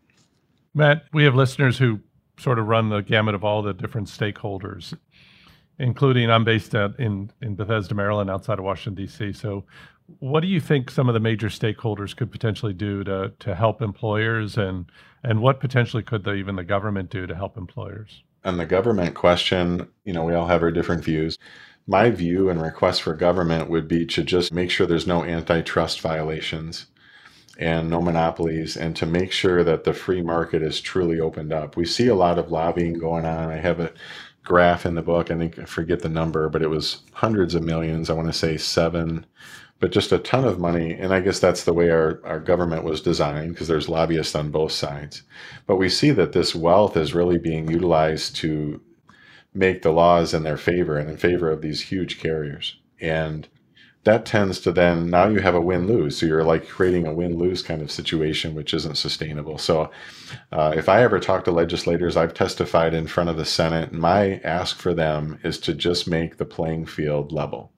[0.74, 2.00] Matt, we have listeners who
[2.38, 4.96] sort of run the gamut of all the different stakeholders,
[5.78, 9.32] including I'm based at, in, in Bethesda, Maryland, outside of Washington, D.C.
[9.32, 9.64] So,
[10.20, 13.82] what do you think some of the major stakeholders could potentially do to, to help
[13.82, 14.86] employers, and,
[15.22, 18.22] and what potentially could the, even the government do to help employers?
[18.44, 21.38] On the government question, you know, we all have our different views.
[21.86, 26.00] My view and request for government would be to just make sure there's no antitrust
[26.00, 26.86] violations
[27.58, 31.76] and no monopolies and to make sure that the free market is truly opened up.
[31.76, 33.50] We see a lot of lobbying going on.
[33.50, 33.92] I have a
[34.44, 35.30] graph in the book.
[35.30, 38.08] I think I forget the number, but it was hundreds of millions.
[38.08, 39.26] I want to say seven,
[39.80, 40.92] but just a ton of money.
[40.92, 44.50] And I guess that's the way our, our government was designed because there's lobbyists on
[44.50, 45.22] both sides.
[45.66, 48.80] But we see that this wealth is really being utilized to
[49.54, 52.76] make the laws in their favor and in favor of these huge carriers.
[53.00, 53.48] And
[54.04, 56.18] that tends to then now you have a win lose.
[56.18, 59.58] So you're like creating a win lose kind of situation, which isn't sustainable.
[59.58, 59.90] So
[60.50, 63.90] uh, if I ever talk to legislators, I've testified in front of the Senate.
[63.90, 67.72] And my ask for them is to just make the playing field level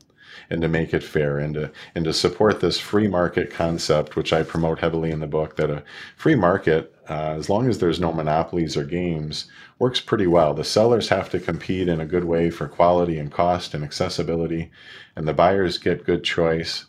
[0.51, 4.33] and to make it fair and to and to support this free market concept, which
[4.33, 5.57] I promote heavily in the book.
[5.57, 5.83] That a
[6.17, 9.47] free market, uh, as long as there's no monopolies or games,
[9.79, 10.53] works pretty well.
[10.55, 14.71] The sellers have to compete in a good way for quality and cost and accessibility,
[15.17, 16.87] and the buyers get good choice.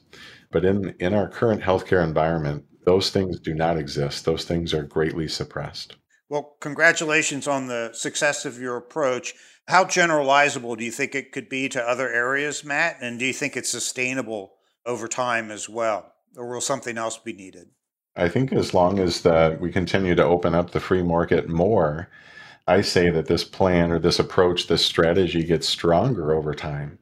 [0.52, 4.26] But in, in our current healthcare environment, those things do not exist.
[4.26, 5.96] Those things are greatly suppressed.
[6.30, 9.34] Well, congratulations on the success of your approach.
[9.72, 12.98] How generalizable do you think it could be to other areas, Matt?
[13.00, 14.52] And do you think it's sustainable
[14.86, 16.12] over time as well?
[16.36, 17.70] Or will something else be needed?
[18.14, 22.10] I think as long as that we continue to open up the free market more,
[22.68, 27.00] I say that this plan or this approach, this strategy gets stronger over time.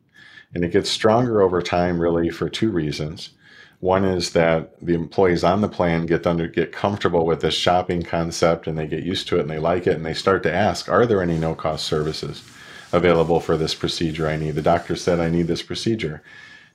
[0.53, 3.32] And it gets stronger over time really for two reasons.
[3.79, 8.03] One is that the employees on the plan get under get comfortable with this shopping
[8.03, 10.53] concept and they get used to it and they like it and they start to
[10.53, 12.43] ask, are there any no-cost services
[12.91, 14.56] available for this procedure I need?
[14.56, 16.23] The doctor said I need this procedure.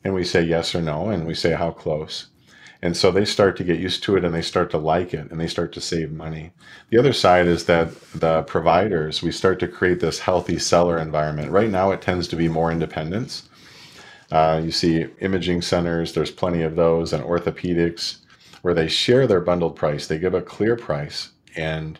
[0.03, 2.27] And we say yes or no, and we say how close.
[2.83, 5.31] And so they start to get used to it and they start to like it
[5.31, 6.53] and they start to save money.
[6.90, 11.50] The other side is that the providers, we start to create this healthy seller environment.
[11.50, 13.48] Right now, it tends to be more independence.
[14.31, 18.18] Uh, you see imaging centers, there's plenty of those, and orthopedics
[18.61, 20.07] where they share their bundled price.
[20.07, 21.31] They give a clear price.
[21.57, 21.98] And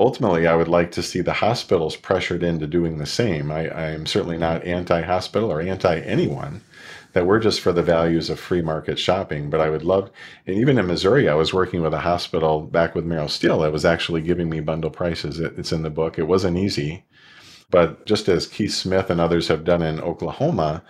[0.00, 3.52] ultimately, I would like to see the hospitals pressured into doing the same.
[3.52, 6.62] I, I am certainly not anti hospital or anti anyone
[7.12, 9.50] that we're just for the values of free market shopping.
[9.50, 10.10] But I would love,
[10.46, 13.72] and even in Missouri, I was working with a hospital back with Merrill Steel that
[13.72, 15.38] was actually giving me bundle prices.
[15.38, 16.18] It, it's in the book.
[16.18, 17.04] It wasn't easy.
[17.70, 20.82] But just as Keith Smith and others have done in Oklahoma,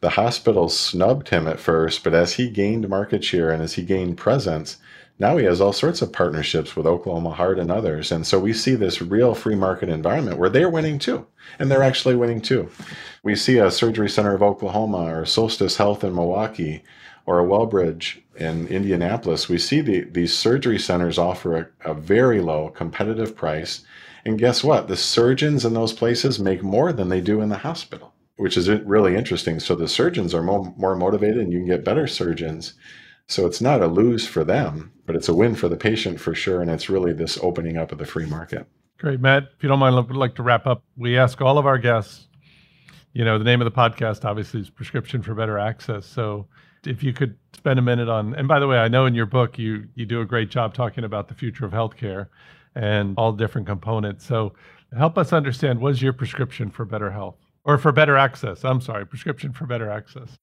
[0.00, 3.82] the hospital snubbed him at first, but as he gained market share and as he
[3.82, 4.78] gained presence,
[5.18, 8.10] now he has all sorts of partnerships with Oklahoma Heart and others.
[8.10, 11.26] And so we see this real free market environment where they're winning too.
[11.58, 12.70] And they're actually winning too.
[13.22, 16.82] We see a Surgery Center of Oklahoma or Solstice Health in Milwaukee
[17.26, 19.50] or a Wellbridge in Indianapolis.
[19.50, 23.84] We see the, these surgery centers offer a, a very low competitive price.
[24.24, 24.88] And guess what?
[24.88, 28.68] The surgeons in those places make more than they do in the hospital, which is
[28.68, 29.60] really interesting.
[29.60, 32.74] So the surgeons are more, more motivated and you can get better surgeons
[33.30, 36.34] so it's not a lose for them, but it's a win for the patient for
[36.34, 36.60] sure.
[36.60, 38.66] And it's really this opening up of the free market.
[38.98, 39.44] Great, Matt.
[39.56, 40.82] If you don't mind, I'd like to wrap up.
[40.96, 42.26] We ask all of our guests,
[43.12, 46.06] you know, the name of the podcast obviously is Prescription for Better Access.
[46.06, 46.48] So
[46.84, 49.26] if you could spend a minute on, and by the way, I know in your
[49.26, 52.26] book you you do a great job talking about the future of healthcare
[52.74, 54.26] and all different components.
[54.26, 54.54] So
[54.98, 58.64] help us understand what is your prescription for better health or for better access?
[58.64, 60.38] I'm sorry, prescription for better access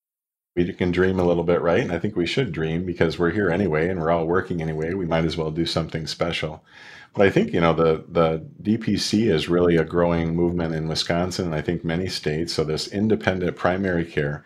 [0.58, 1.82] we can dream a little bit, right?
[1.82, 4.96] And I think we should dream because we're here anyway and we're all working anyway.
[4.96, 6.66] We might as well do something special.
[7.14, 11.46] But I think, you know, the, the DPC is really a growing movement in Wisconsin
[11.46, 12.54] and I think many states.
[12.54, 14.44] So this independent primary care,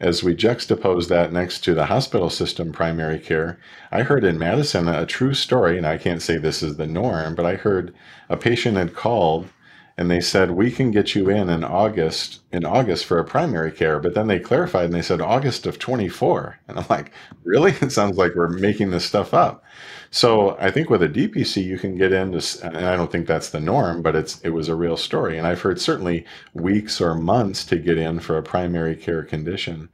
[0.00, 3.60] as we juxtapose that next to the hospital system primary care,
[3.92, 7.36] I heard in Madison a true story, and I can't say this is the norm,
[7.36, 7.94] but I heard
[8.28, 9.48] a patient had called
[9.96, 13.70] and they said we can get you in in August in August for a primary
[13.70, 14.00] care.
[14.00, 17.12] But then they clarified and they said August of 24 and I'm like
[17.44, 17.72] really?
[17.82, 19.64] It sounds like we're making this stuff up.
[20.10, 23.50] So I think with a DPC you can get into and I don't think that's
[23.50, 25.38] the norm but it's it was a real story.
[25.38, 26.24] And I've heard certainly
[26.54, 29.88] weeks or months to get in for a primary care condition.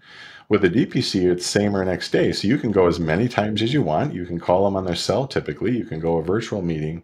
[0.49, 2.33] With a DPC, it's same or next day.
[2.33, 4.15] So you can go as many times as you want.
[4.15, 5.77] You can call them on their cell typically.
[5.77, 7.03] You can go a virtual meeting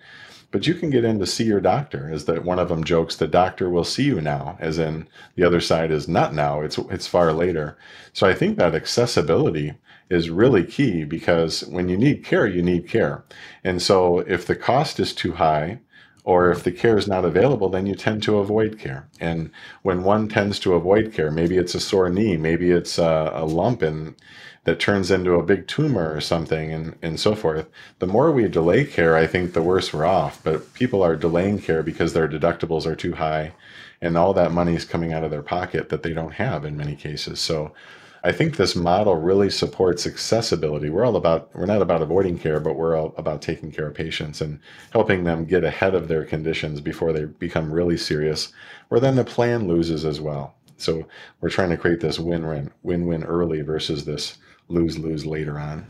[0.55, 3.17] but you can get in to see your doctor is that one of them jokes
[3.17, 6.79] the doctor will see you now as in the other side is not now it's
[6.79, 7.77] it's far later.
[8.13, 9.73] So i think that accessibility
[10.09, 13.25] is really key because when you need care you need care.
[13.65, 15.81] And so if the cost is too high
[16.23, 19.09] or if the care is not available then you tend to avoid care.
[19.19, 19.51] And
[19.83, 23.45] when one tends to avoid care maybe it's a sore knee maybe it's a, a
[23.45, 24.15] lump in
[24.65, 27.69] that turns into a big tumor or something and, and so forth.
[27.99, 30.43] The more we delay care, I think the worse we're off.
[30.43, 33.53] But people are delaying care because their deductibles are too high
[34.01, 36.77] and all that money is coming out of their pocket that they don't have in
[36.77, 37.41] many cases.
[37.41, 37.73] So
[38.23, 40.89] I think this model really supports accessibility.
[40.89, 43.95] We're all about, we're not about avoiding care, but we're all about taking care of
[43.95, 44.61] patients and
[44.93, 48.51] helping them get ahead of their conditions before they become really serious,
[48.89, 50.55] where then the plan loses as well.
[50.79, 51.07] So
[51.41, 54.39] we're trying to create this win-win, win-win early versus this
[54.69, 55.87] lose lose later on.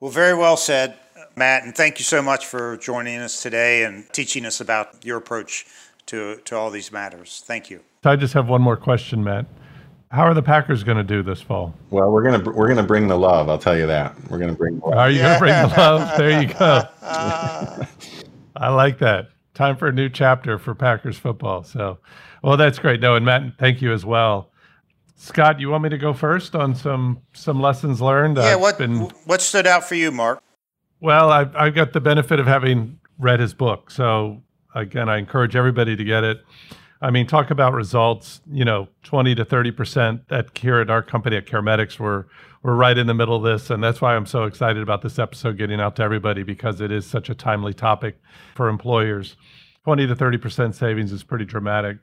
[0.00, 0.96] Well, very well said,
[1.36, 5.18] Matt, and thank you so much for joining us today and teaching us about your
[5.18, 5.66] approach
[6.06, 7.42] to, to all these matters.
[7.46, 7.80] Thank you.
[8.04, 9.46] I just have one more question, Matt.
[10.10, 11.74] How are the Packers going to do this fall?
[11.90, 13.50] Well, we're gonna we're gonna bring the love.
[13.50, 14.16] I'll tell you that.
[14.30, 14.78] We're gonna bring.
[14.80, 14.94] Love.
[14.94, 15.38] Are you yeah.
[15.38, 16.12] gonna bring the love?
[16.18, 16.82] There you go.
[18.56, 19.28] I like that.
[19.52, 21.62] Time for a new chapter for Packers football.
[21.62, 21.98] So,
[22.42, 23.00] well, that's great.
[23.00, 24.50] No, and Matt, thank you as well.
[25.20, 28.36] Scott, you want me to go first on some some lessons learned?
[28.36, 30.40] Yeah, I've what been, what stood out for you, Mark?
[31.00, 34.42] Well, I've I've got the benefit of having read his book, so
[34.76, 36.38] again, I encourage everybody to get it.
[37.02, 38.40] I mean, talk about results.
[38.50, 42.26] You know, twenty to thirty percent at here at our company at CareMetx, we're
[42.62, 45.18] we're right in the middle of this, and that's why I'm so excited about this
[45.18, 48.20] episode getting out to everybody because it is such a timely topic
[48.54, 49.34] for employers.
[49.82, 51.98] Twenty to thirty percent savings is pretty dramatic.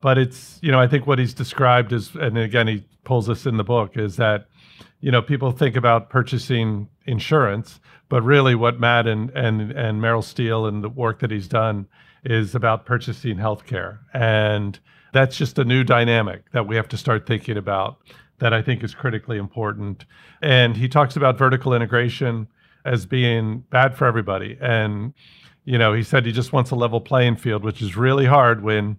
[0.00, 3.46] But it's, you know, I think what he's described is, and again, he pulls this
[3.46, 4.46] in the book, is that,
[5.00, 10.22] you know, people think about purchasing insurance, but really what Matt and, and, and Merrill
[10.22, 11.86] Steel and the work that he's done
[12.24, 13.98] is about purchasing healthcare.
[14.12, 14.78] And
[15.12, 17.98] that's just a new dynamic that we have to start thinking about
[18.38, 20.04] that I think is critically important.
[20.42, 22.48] And he talks about vertical integration
[22.84, 24.58] as being bad for everybody.
[24.60, 25.14] And,
[25.64, 28.62] you know, he said he just wants a level playing field, which is really hard
[28.62, 28.98] when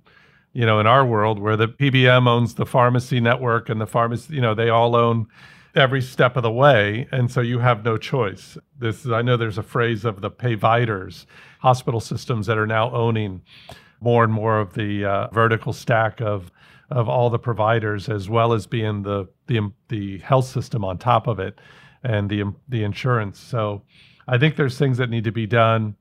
[0.53, 4.35] you know, in our world where the PBM owns the pharmacy network and the pharmacy,
[4.35, 5.27] you know, they all own
[5.75, 7.07] every step of the way.
[7.11, 8.57] And so you have no choice.
[8.79, 11.25] This is, I know there's a phrase of the payviders,
[11.59, 13.41] hospital systems that are now owning
[14.01, 16.51] more and more of the uh, vertical stack of
[16.89, 21.27] of all the providers, as well as being the the the health system on top
[21.27, 21.59] of it,
[22.03, 23.39] and the the insurance.
[23.39, 23.81] So,
[24.27, 25.95] I think there's things that need to be done.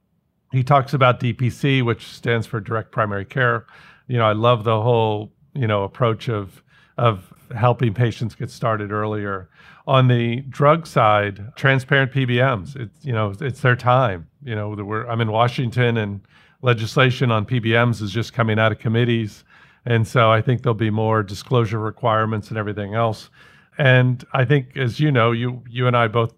[0.52, 3.66] He talks about DPC, which stands for direct primary care
[4.08, 6.62] you know, I love the whole, you know, approach of
[6.98, 9.48] of helping patients get started earlier.
[9.86, 14.28] On the drug side, transparent PBMs, it's you know, it's their time.
[14.42, 16.20] You know, we're, I'm in Washington and
[16.62, 19.44] legislation on PBMs is just coming out of committees.
[19.84, 23.30] And so I think there'll be more disclosure requirements and everything else.
[23.78, 26.32] And I think, as you know, you you and I both,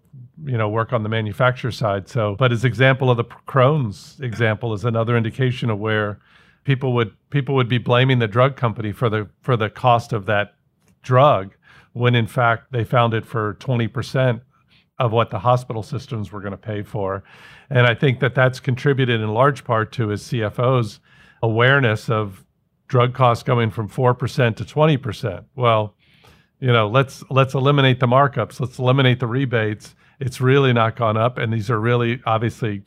[0.45, 2.07] you know, work on the manufacturer side.
[2.07, 6.19] So, but as example of the Crohn's example is another indication of where
[6.63, 10.25] people would people would be blaming the drug company for the for the cost of
[10.25, 10.55] that
[11.01, 11.53] drug
[11.93, 14.41] when in fact they found it for 20%
[14.99, 17.23] of what the hospital systems were going to pay for.
[17.69, 20.99] And i think that that's contributed in large part to his cfo's
[21.41, 22.43] awareness of
[22.87, 25.95] drug costs going from 4% to 20% well
[26.59, 28.59] you know let's let's eliminate the markups.
[28.59, 29.95] Let's eliminate the rebates.
[30.19, 32.83] It's really not gone up and these are really obviously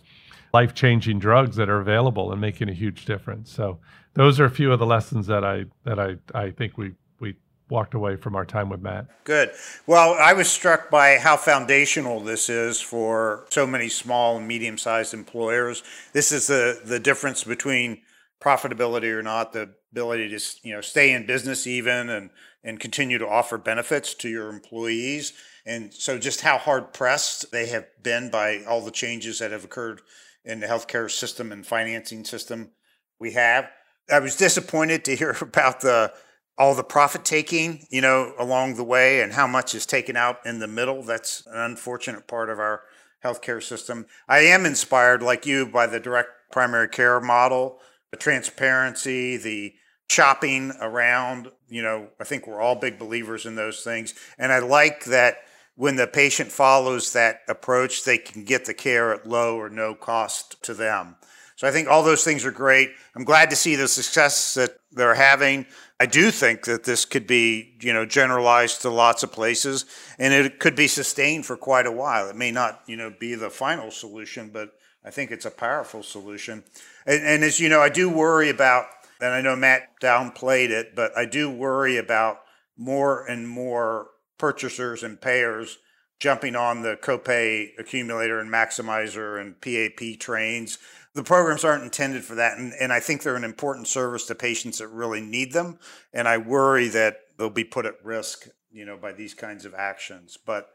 [0.53, 3.51] life changing drugs that are available and making a huge difference.
[3.51, 3.79] So
[4.15, 7.37] those are a few of the lessons that I that I, I think we we
[7.69, 9.07] walked away from our time with Matt.
[9.25, 9.53] Good.
[9.87, 14.77] Well, I was struck by how foundational this is for so many small and medium
[14.77, 15.83] sized employers.
[16.13, 18.03] This is the the difference between
[18.43, 22.31] profitability or not, the ability to you know stay in business even and
[22.65, 25.33] and continue to offer benefits to your employees.
[25.65, 29.65] And so just how hard pressed they have been by all the changes that have
[29.65, 30.01] occurred
[30.45, 32.71] in the healthcare system and financing system
[33.19, 33.69] we have.
[34.11, 36.13] I was disappointed to hear about the
[36.59, 40.45] all the profit taking, you know, along the way and how much is taken out
[40.45, 41.03] in the middle.
[41.03, 42.83] That's an unfortunate part of our
[43.25, 44.07] healthcare system.
[44.29, 47.81] I am inspired, like you, by the direct primary care model
[48.13, 49.75] the transparency, the
[50.09, 51.51] shopping around.
[51.69, 54.15] You know, I think we're all big believers in those things.
[54.39, 55.39] And I like that
[55.77, 59.95] when the patient follows that approach, they can get the care at low or no
[59.95, 61.17] cost to them.
[61.57, 62.91] So I think all those things are great.
[63.15, 65.67] I'm glad to see the success that they're having.
[66.01, 69.85] I do think that this could be, you know, generalized to lots of places
[70.19, 72.29] and it could be sustained for quite a while.
[72.29, 74.73] It may not, you know, be the final solution, but
[75.05, 76.65] I think it's a powerful solution.
[77.07, 78.87] And, and as you know, I do worry about,
[79.21, 82.41] and I know Matt downplayed it, but I do worry about
[82.77, 84.09] more and more
[84.43, 85.79] purchasers and payers
[86.19, 90.79] jumping on the copay accumulator and maximizer and PAP trains.
[91.15, 92.59] The programs aren't intended for that.
[92.59, 95.79] And, and I think they're an important service to patients that really need them.
[96.13, 99.75] And I worry that they'll be put at risk, you know, by these kinds of
[99.75, 100.37] actions.
[100.45, 100.71] But,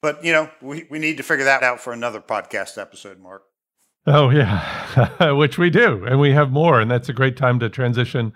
[0.00, 3.42] but you know, we, we need to figure that out for another podcast episode, Mark.
[4.06, 6.06] Oh, yeah, which we do.
[6.06, 6.80] And we have more.
[6.80, 8.32] And that's a great time to transition.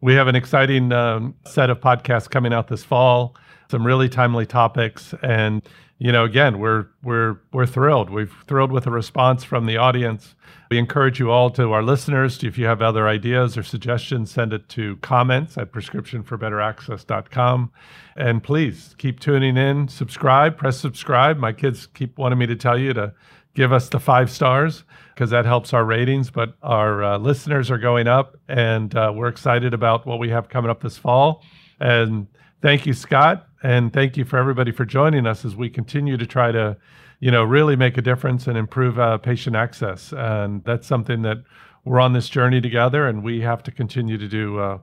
[0.00, 3.34] We have an exciting um, set of podcasts coming out this fall,
[3.70, 5.14] some really timely topics.
[5.22, 5.62] And,
[5.98, 8.10] you know, again, we're, we're, we're thrilled.
[8.10, 10.34] We've thrilled with the response from the audience.
[10.70, 14.52] We encourage you all to our listeners, if you have other ideas or suggestions, send
[14.52, 17.72] it to comments at prescriptionforbetteraccess.com.
[18.16, 21.38] And please keep tuning in, subscribe, press subscribe.
[21.38, 23.14] My kids keep wanting me to tell you to
[23.54, 26.30] give us the five stars because that helps our ratings.
[26.30, 30.48] But our uh, listeners are going up, and uh, we're excited about what we have
[30.48, 31.42] coming up this fall.
[31.80, 32.26] And
[32.60, 36.26] thank you, Scott, and thank you for everybody for joining us as we continue to
[36.26, 36.76] try to,
[37.20, 40.12] you know, really make a difference and improve uh, patient access.
[40.12, 41.38] And that's something that
[41.84, 44.78] we're on this journey together, and we have to continue to do uh,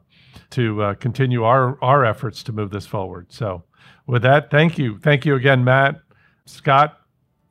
[0.51, 3.31] to uh, continue our our efforts to move this forward.
[3.31, 3.63] So,
[4.07, 5.95] with that, thank you, thank you again, Matt,
[6.45, 6.97] Scott.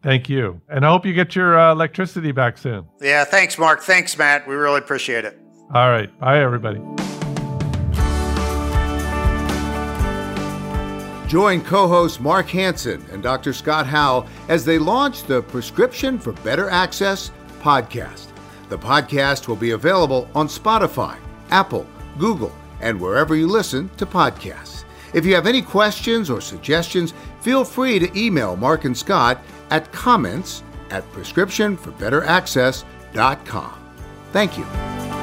[0.02, 0.60] Thank you.
[0.68, 2.86] And I hope you get your uh, electricity back soon.
[3.00, 3.80] Yeah, thanks, Mark.
[3.80, 4.46] Thanks, Matt.
[4.46, 5.38] We really appreciate it.
[5.72, 6.16] All right.
[6.20, 7.13] Bye, everybody.
[11.26, 13.52] Join co hosts Mark Hansen and Dr.
[13.52, 18.28] Scott Howell as they launch the Prescription for Better Access podcast.
[18.68, 21.16] The podcast will be available on Spotify,
[21.50, 21.86] Apple,
[22.18, 24.84] Google, and wherever you listen to podcasts.
[25.14, 29.38] If you have any questions or suggestions, feel free to email Mark and Scott
[29.70, 33.74] at comments at prescriptionforbetteraccess.com.
[34.32, 35.13] Thank you.